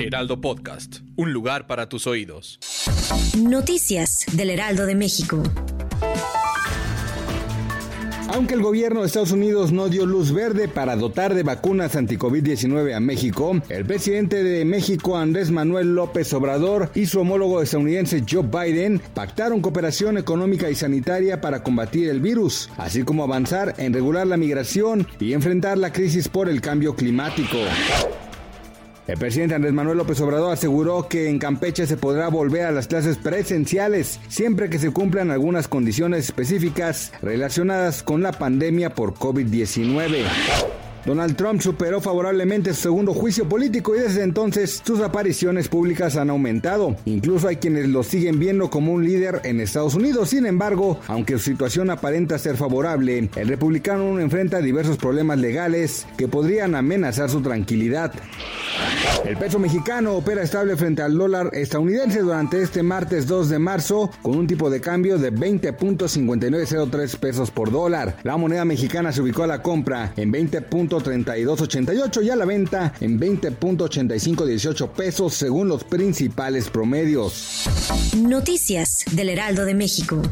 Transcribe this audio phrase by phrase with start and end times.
[0.00, 2.60] Heraldo Podcast, un lugar para tus oídos.
[3.36, 5.42] Noticias del Heraldo de México.
[8.28, 12.94] Aunque el gobierno de Estados Unidos no dio luz verde para dotar de vacunas anti-COVID-19
[12.94, 18.44] a México, el presidente de México, Andrés Manuel López Obrador, y su homólogo estadounidense Joe
[18.44, 24.28] Biden pactaron cooperación económica y sanitaria para combatir el virus, así como avanzar en regular
[24.28, 27.58] la migración y enfrentar la crisis por el cambio climático.
[29.08, 32.88] El presidente Andrés Manuel López Obrador aseguró que en Campeche se podrá volver a las
[32.88, 40.26] clases presenciales siempre que se cumplan algunas condiciones específicas relacionadas con la pandemia por COVID-19.
[41.06, 46.28] Donald Trump superó favorablemente su segundo juicio político y desde entonces sus apariciones públicas han
[46.28, 46.94] aumentado.
[47.06, 50.28] Incluso hay quienes lo siguen viendo como un líder en Estados Unidos.
[50.28, 56.28] Sin embargo, aunque su situación aparenta ser favorable, el republicano enfrenta diversos problemas legales que
[56.28, 58.12] podrían amenazar su tranquilidad.
[59.24, 64.10] El peso mexicano opera estable frente al dólar estadounidense durante este martes 2 de marzo
[64.22, 68.16] con un tipo de cambio de 20.5903 pesos por dólar.
[68.22, 73.18] La moneda mexicana se ubicó a la compra en 20.3288 y a la venta en
[73.20, 77.68] 20.8518 pesos según los principales promedios.
[78.16, 80.22] Noticias del Heraldo de México.